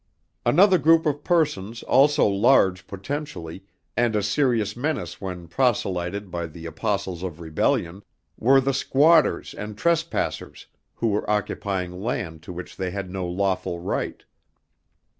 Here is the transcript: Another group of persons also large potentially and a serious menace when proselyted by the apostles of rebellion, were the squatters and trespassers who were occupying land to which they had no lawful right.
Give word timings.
Another 0.47 0.79
group 0.79 1.05
of 1.05 1.23
persons 1.23 1.83
also 1.83 2.25
large 2.25 2.87
potentially 2.87 3.65
and 3.95 4.15
a 4.15 4.23
serious 4.23 4.75
menace 4.75 5.21
when 5.21 5.47
proselyted 5.47 6.31
by 6.31 6.47
the 6.47 6.65
apostles 6.65 7.21
of 7.21 7.39
rebellion, 7.39 8.01
were 8.35 8.59
the 8.59 8.73
squatters 8.73 9.53
and 9.53 9.77
trespassers 9.77 10.65
who 10.95 11.09
were 11.09 11.29
occupying 11.29 12.01
land 12.01 12.41
to 12.41 12.51
which 12.51 12.77
they 12.77 12.89
had 12.89 13.11
no 13.11 13.27
lawful 13.27 13.77
right. 13.79 14.25